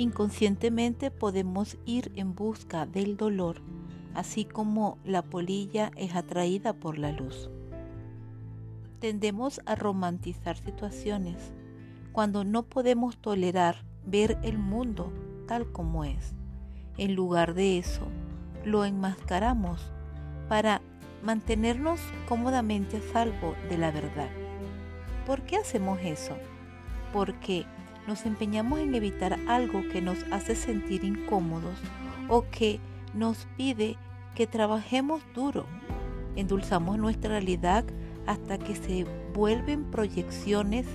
Inconscientemente 0.00 1.10
podemos 1.10 1.76
ir 1.84 2.10
en 2.16 2.34
busca 2.34 2.86
del 2.86 3.18
dolor, 3.18 3.60
así 4.14 4.46
como 4.46 4.96
la 5.04 5.20
polilla 5.20 5.90
es 5.94 6.14
atraída 6.14 6.72
por 6.72 6.96
la 6.96 7.12
luz. 7.12 7.50
Tendemos 8.98 9.60
a 9.66 9.74
romantizar 9.74 10.56
situaciones 10.56 11.52
cuando 12.12 12.44
no 12.44 12.62
podemos 12.62 13.18
tolerar 13.18 13.84
ver 14.06 14.38
el 14.42 14.56
mundo 14.56 15.12
tal 15.46 15.70
como 15.70 16.04
es. 16.04 16.32
En 16.96 17.14
lugar 17.14 17.52
de 17.52 17.76
eso, 17.76 18.06
lo 18.64 18.86
enmascaramos 18.86 19.82
para 20.48 20.80
mantenernos 21.22 22.00
cómodamente 22.26 22.96
a 22.96 23.12
salvo 23.12 23.54
de 23.68 23.76
la 23.76 23.90
verdad. 23.90 24.30
¿Por 25.26 25.42
qué 25.42 25.56
hacemos 25.56 26.00
eso? 26.00 26.38
Porque 27.12 27.66
nos 28.10 28.26
empeñamos 28.26 28.80
en 28.80 28.92
evitar 28.96 29.38
algo 29.46 29.82
que 29.88 30.02
nos 30.02 30.18
hace 30.32 30.56
sentir 30.56 31.04
incómodos 31.04 31.78
o 32.28 32.44
que 32.50 32.80
nos 33.14 33.46
pide 33.56 33.96
que 34.34 34.48
trabajemos 34.48 35.22
duro. 35.32 35.64
Endulzamos 36.34 36.98
nuestra 36.98 37.30
realidad 37.30 37.84
hasta 38.26 38.58
que 38.58 38.74
se 38.74 39.06
vuelven 39.32 39.84
proyecciones 39.92 40.86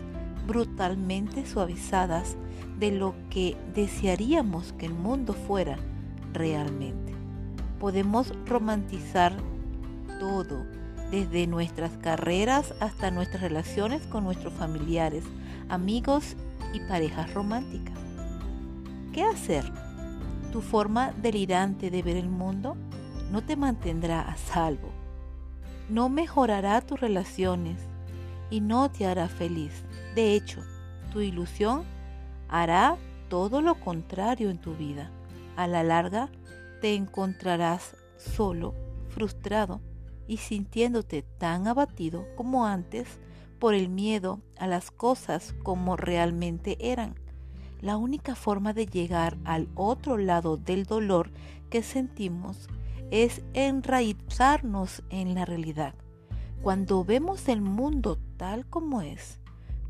brutalmente 0.45 1.45
suavizadas 1.45 2.35
de 2.79 2.91
lo 2.91 3.15
que 3.29 3.55
desearíamos 3.73 4.73
que 4.73 4.87
el 4.87 4.93
mundo 4.93 5.31
fuera 5.31 5.77
realmente. 6.33 7.13
Podemos 7.79 8.33
romantizar 8.45 9.37
todo, 10.19 10.65
desde 11.11 11.47
nuestras 11.47 11.91
carreras 11.91 12.73
hasta 12.81 13.09
nuestras 13.09 13.41
relaciones 13.41 14.01
con 14.07 14.25
nuestros 14.25 14.51
familiares, 14.51 15.23
amigos 15.69 16.35
parejas 16.81 17.33
románticas. 17.33 17.97
¿Qué 19.13 19.23
hacer? 19.23 19.63
Tu 20.51 20.61
forma 20.61 21.11
delirante 21.11 21.89
de 21.89 22.01
ver 22.01 22.17
el 22.17 22.29
mundo 22.29 22.75
no 23.31 23.43
te 23.43 23.55
mantendrá 23.55 24.21
a 24.21 24.37
salvo, 24.37 24.89
no 25.89 26.09
mejorará 26.09 26.81
tus 26.81 26.99
relaciones 26.99 27.79
y 28.49 28.61
no 28.61 28.89
te 28.91 29.05
hará 29.05 29.27
feliz. 29.27 29.83
De 30.15 30.33
hecho, 30.33 30.61
tu 31.11 31.21
ilusión 31.21 31.83
hará 32.47 32.97
todo 33.29 33.61
lo 33.61 33.75
contrario 33.79 34.49
en 34.49 34.57
tu 34.57 34.75
vida. 34.75 35.11
A 35.55 35.67
la 35.67 35.83
larga, 35.83 36.29
te 36.81 36.93
encontrarás 36.95 37.95
solo, 38.17 38.75
frustrado 39.09 39.81
y 40.27 40.37
sintiéndote 40.37 41.23
tan 41.37 41.67
abatido 41.67 42.27
como 42.35 42.65
antes 42.65 43.19
por 43.59 43.73
el 43.73 43.89
miedo 43.89 44.39
a 44.57 44.67
las 44.67 44.91
cosas 44.91 45.55
como 45.63 45.97
realmente 45.97 46.77
eran. 46.79 47.15
La 47.81 47.97
única 47.97 48.35
forma 48.35 48.73
de 48.73 48.85
llegar 48.85 49.37
al 49.43 49.67
otro 49.75 50.17
lado 50.17 50.57
del 50.57 50.85
dolor 50.85 51.31
que 51.69 51.83
sentimos 51.83 52.69
es 53.11 53.43
enraizarnos 53.53 55.03
en 55.09 55.35
la 55.35 55.45
realidad. 55.45 55.93
Cuando 56.61 57.03
vemos 57.03 57.47
el 57.47 57.61
mundo 57.61 58.17
tal 58.37 58.65
como 58.65 59.01
es, 59.01 59.39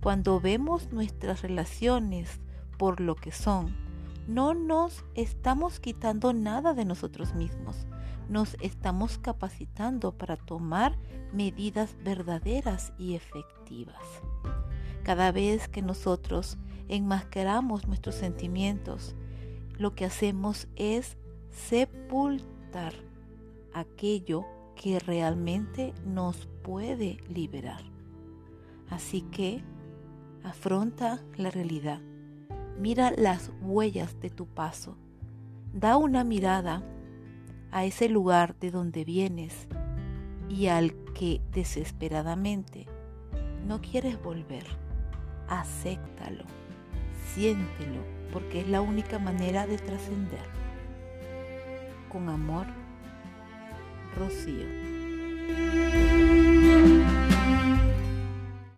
cuando 0.01 0.39
vemos 0.39 0.91
nuestras 0.91 1.41
relaciones 1.41 2.39
por 2.77 2.99
lo 2.99 3.15
que 3.15 3.31
son, 3.31 3.84
no 4.27 4.53
nos 4.53 5.03
estamos 5.13 5.79
quitando 5.79 6.33
nada 6.33 6.73
de 6.73 6.85
nosotros 6.85 7.33
mismos, 7.35 7.87
nos 8.29 8.57
estamos 8.61 9.17
capacitando 9.17 10.11
para 10.17 10.35
tomar 10.37 10.97
medidas 11.31 11.95
verdaderas 12.03 12.93
y 12.97 13.15
efectivas. 13.15 14.03
Cada 15.03 15.31
vez 15.31 15.67
que 15.67 15.81
nosotros 15.81 16.57
enmascaramos 16.87 17.87
nuestros 17.87 18.15
sentimientos, 18.15 19.15
lo 19.77 19.93
que 19.93 20.05
hacemos 20.05 20.67
es 20.75 21.17
sepultar 21.51 22.93
aquello 23.73 24.45
que 24.75 24.99
realmente 24.99 25.93
nos 26.05 26.47
puede 26.63 27.17
liberar. 27.29 27.83
Así 28.89 29.21
que 29.21 29.63
afronta 30.43 31.23
la 31.37 31.51
realidad. 31.51 31.99
Mira 32.77 33.11
las 33.15 33.51
huellas 33.61 34.19
de 34.19 34.29
tu 34.29 34.47
paso. 34.47 34.97
Da 35.73 35.97
una 35.97 36.23
mirada 36.23 36.83
a 37.71 37.85
ese 37.85 38.09
lugar 38.09 38.57
de 38.59 38.71
donde 38.71 39.05
vienes 39.05 39.67
y 40.49 40.67
al 40.67 40.93
que 41.13 41.41
desesperadamente 41.51 42.87
no 43.65 43.81
quieres 43.81 44.21
volver. 44.21 44.65
Acéptalo, 45.47 46.43
siéntelo, 47.33 48.01
porque 48.31 48.61
es 48.61 48.67
la 48.67 48.81
única 48.81 49.19
manera 49.19 49.67
de 49.67 49.77
trascender. 49.77 50.45
Con 52.09 52.29
amor, 52.29 52.67
Rocío. 54.17 56.04